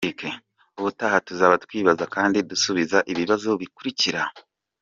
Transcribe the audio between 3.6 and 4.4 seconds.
bikurikira:.